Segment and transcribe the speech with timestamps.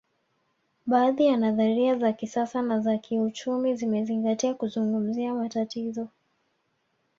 [0.85, 6.07] Baadhi ya nadharia za kisasa za kiuchumi zimezingatia kuzungumzia matatizo